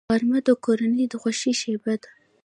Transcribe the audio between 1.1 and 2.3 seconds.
خوښۍ شیبه ده